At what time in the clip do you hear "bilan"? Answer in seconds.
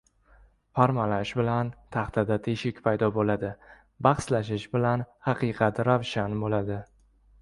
1.41-1.67, 4.77-5.05